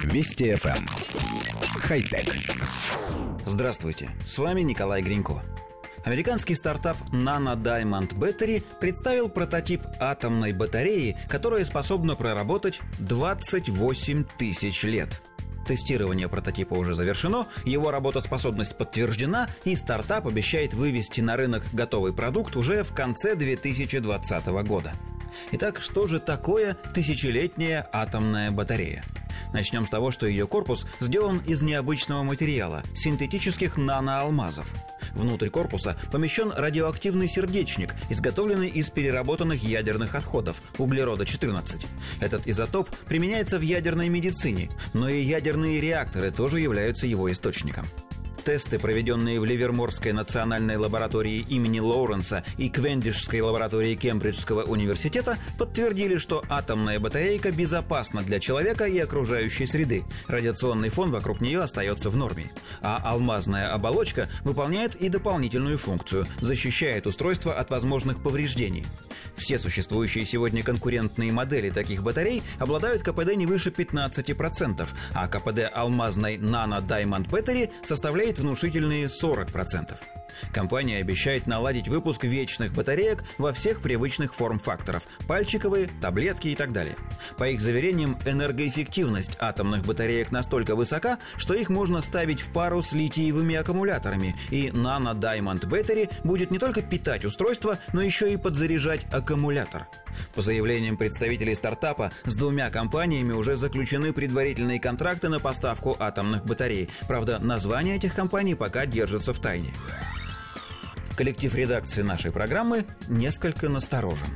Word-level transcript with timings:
Вести 0.00 0.50
FM. 0.52 0.76
Эм. 0.76 0.86
Хай-тек. 1.80 2.34
Здравствуйте, 3.46 4.10
с 4.26 4.38
вами 4.38 4.62
Николай 4.62 5.02
Гринько. 5.02 5.42
Американский 6.04 6.54
стартап 6.54 6.96
Nano 7.12 7.56
Diamond 7.56 8.14
Battery 8.18 8.64
представил 8.80 9.28
прототип 9.28 9.82
атомной 10.00 10.52
батареи, 10.52 11.16
которая 11.28 11.64
способна 11.64 12.16
проработать 12.16 12.80
28 12.98 14.24
тысяч 14.36 14.82
лет. 14.82 15.22
Тестирование 15.66 16.28
прототипа 16.28 16.74
уже 16.74 16.94
завершено, 16.94 17.46
его 17.64 17.92
работоспособность 17.92 18.76
подтверждена, 18.76 19.48
и 19.64 19.76
стартап 19.76 20.26
обещает 20.26 20.74
вывести 20.74 21.20
на 21.20 21.36
рынок 21.36 21.64
готовый 21.72 22.12
продукт 22.12 22.56
уже 22.56 22.82
в 22.82 22.92
конце 22.92 23.36
2020 23.36 24.46
года. 24.66 24.92
Итак, 25.52 25.80
что 25.80 26.08
же 26.08 26.18
такое 26.18 26.74
тысячелетняя 26.94 27.88
атомная 27.92 28.50
батарея? 28.50 29.04
Начнем 29.52 29.86
с 29.86 29.90
того, 29.90 30.10
что 30.10 30.26
ее 30.26 30.46
корпус 30.46 30.86
сделан 31.00 31.38
из 31.38 31.62
необычного 31.62 32.22
материала– 32.22 32.82
синтетических 32.94 33.76
наноалмазов. 33.76 34.72
Внутрь 35.14 35.50
корпуса 35.50 35.96
помещен 36.10 36.52
радиоактивный 36.52 37.28
сердечник, 37.28 37.94
изготовленный 38.08 38.68
из 38.68 38.90
переработанных 38.90 39.62
ядерных 39.62 40.14
отходов– 40.14 40.62
углерода-14. 40.78 41.84
Этот 42.20 42.46
изотоп 42.46 42.88
применяется 43.06 43.58
в 43.58 43.62
ядерной 43.62 44.08
медицине, 44.08 44.70
но 44.94 45.08
и 45.08 45.20
ядерные 45.20 45.80
реакторы 45.80 46.30
тоже 46.30 46.60
являются 46.60 47.06
его 47.06 47.30
источником. 47.30 47.86
Тесты, 48.44 48.80
проведенные 48.80 49.38
в 49.38 49.44
Ливерморской 49.44 50.12
национальной 50.12 50.76
лаборатории 50.76 51.46
имени 51.48 51.78
Лоуренса 51.78 52.42
и 52.58 52.68
Квендишской 52.68 53.40
лаборатории 53.40 53.94
Кембриджского 53.94 54.64
университета, 54.64 55.38
подтвердили, 55.58 56.16
что 56.16 56.42
атомная 56.48 56.98
батарейка 56.98 57.52
безопасна 57.52 58.22
для 58.22 58.40
человека 58.40 58.86
и 58.86 58.98
окружающей 58.98 59.66
среды. 59.66 60.02
Радиационный 60.26 60.88
фон 60.88 61.12
вокруг 61.12 61.40
нее 61.40 61.62
остается 61.62 62.10
в 62.10 62.16
норме. 62.16 62.50
А 62.80 63.00
алмазная 63.04 63.72
оболочка 63.72 64.28
выполняет 64.42 64.96
и 64.96 65.08
дополнительную 65.08 65.78
функцию– 65.78 66.26
защищает 66.40 67.06
устройство 67.06 67.54
от 67.54 67.70
возможных 67.70 68.22
повреждений. 68.22 68.84
Все 69.36 69.58
существующие 69.58 70.24
сегодня 70.24 70.62
конкурентные 70.64 71.32
модели 71.32 71.70
таких 71.70 72.02
батарей 72.02 72.42
обладают 72.58 73.02
КПД 73.02 73.36
не 73.36 73.46
выше 73.46 73.70
15%, 73.70 74.88
а 75.14 75.28
КПД 75.28 75.70
алмазной 75.72 76.36
Nano 76.36 76.84
Diamond 76.84 77.28
Battery 77.28 77.70
составляет 77.84 78.31
внушительные 78.38 79.06
40%. 79.06 79.94
Компания 80.52 80.98
обещает 80.98 81.46
наладить 81.46 81.88
выпуск 81.88 82.24
вечных 82.24 82.72
батареек 82.72 83.24
во 83.38 83.52
всех 83.52 83.80
привычных 83.82 84.34
форм-факторов– 84.34 85.04
пальчиковые, 85.26 85.88
таблетки 86.00 86.48
и 86.48 86.54
так 86.54 86.72
далее. 86.72 86.96
По 87.38 87.48
их 87.48 87.60
заверениям, 87.60 88.18
энергоэффективность 88.26 89.36
атомных 89.38 89.84
батареек 89.84 90.30
настолько 90.30 90.76
высока, 90.76 91.18
что 91.36 91.54
их 91.54 91.68
можно 91.68 92.00
ставить 92.00 92.40
в 92.40 92.52
пару 92.52 92.82
с 92.82 92.92
литиевыми 92.92 93.54
аккумуляторами, 93.54 94.36
и 94.50 94.68
Nano 94.68 95.14
Diamond 95.14 95.68
Battery 95.68 96.10
будет 96.24 96.50
не 96.50 96.58
только 96.58 96.82
питать 96.82 97.24
устройство, 97.24 97.78
но 97.92 98.02
еще 98.02 98.32
и 98.32 98.36
подзаряжать 98.36 99.06
аккумулятор. 99.12 99.88
По 100.34 100.42
заявлениям 100.42 100.96
представителей 100.96 101.54
стартапа, 101.54 102.12
с 102.24 102.36
двумя 102.36 102.70
компаниями 102.70 103.32
уже 103.32 103.56
заключены 103.56 104.12
предварительные 104.12 104.80
контракты 104.80 105.28
на 105.28 105.40
поставку 105.40 105.96
атомных 105.98 106.44
батарей. 106.44 106.88
Правда, 107.08 107.38
названия 107.38 107.96
этих 107.96 108.14
компаний 108.14 108.54
пока 108.54 108.86
держатся 108.86 109.32
в 109.32 109.38
тайне. 109.38 109.72
Коллектив 111.16 111.54
редакции 111.54 112.02
нашей 112.02 112.32
программы 112.32 112.86
несколько 113.06 113.68
насторожен. 113.68 114.28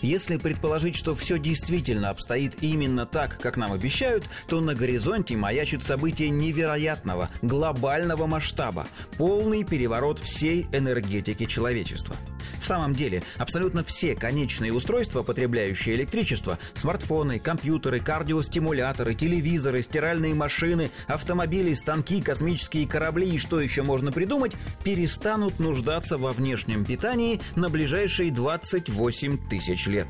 Если 0.00 0.36
предположить, 0.36 0.96
что 0.96 1.14
все 1.14 1.38
действительно 1.38 2.10
обстоит 2.10 2.62
именно 2.62 3.06
так, 3.06 3.38
как 3.38 3.56
нам 3.56 3.72
обещают, 3.72 4.24
то 4.48 4.60
на 4.60 4.74
горизонте 4.74 5.36
маячит 5.36 5.82
событие 5.82 6.30
невероятного, 6.30 7.28
глобального 7.42 8.26
масштаба, 8.26 8.86
полный 9.18 9.64
переворот 9.64 10.18
всей 10.18 10.66
энергетики 10.72 11.44
человечества– 11.44 12.16
в 12.62 12.66
самом 12.66 12.94
деле, 12.94 13.22
абсолютно 13.38 13.82
все 13.84 14.14
конечные 14.14 14.72
устройства, 14.72 15.22
потребляющие 15.22 15.96
электричество, 15.96 16.58
смартфоны, 16.74 17.38
компьютеры, 17.38 18.00
кардиостимуляторы, 18.00 19.14
телевизоры, 19.14 19.82
стиральные 19.82 20.34
машины, 20.34 20.90
автомобили, 21.08 21.74
станки, 21.74 22.22
космические 22.22 22.86
корабли 22.86 23.28
и 23.34 23.38
что 23.38 23.60
еще 23.60 23.82
можно 23.82 24.12
придумать, 24.12 24.52
перестанут 24.84 25.58
нуждаться 25.58 26.16
во 26.16 26.32
внешнем 26.32 26.84
питании 26.84 27.40
на 27.56 27.68
ближайшие 27.68 28.30
28 28.30 29.48
тысяч 29.48 29.86
лет. 29.86 30.06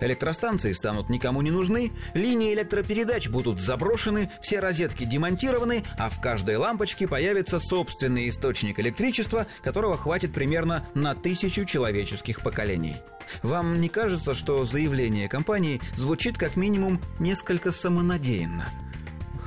Электростанции 0.00 0.72
станут 0.72 1.08
никому 1.08 1.42
не 1.42 1.50
нужны, 1.50 1.92
линии 2.14 2.52
электропередач 2.52 3.28
будут 3.28 3.60
заброшены, 3.60 4.30
все 4.42 4.60
розетки 4.60 5.04
демонтированы, 5.04 5.84
а 5.98 6.10
в 6.10 6.20
каждой 6.20 6.56
лампочке 6.56 7.08
появится 7.08 7.58
собственный 7.58 8.28
источник 8.28 8.78
электричества, 8.78 9.46
которого 9.62 9.96
хватит 9.96 10.32
примерно 10.32 10.86
на 10.94 11.14
тысячу 11.14 11.64
человеческих 11.64 12.42
поколений. 12.42 12.96
Вам 13.42 13.80
не 13.80 13.88
кажется, 13.88 14.34
что 14.34 14.64
заявление 14.64 15.28
компании 15.28 15.80
звучит 15.96 16.36
как 16.38 16.56
минимум 16.56 17.00
несколько 17.18 17.70
самонадеянно? 17.70 18.68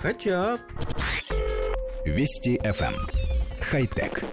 Хотя... 0.02 0.58
Вести 2.06 2.58
FM. 2.64 2.94
Эм. 2.94 2.96
Хай-тек. 3.62 4.24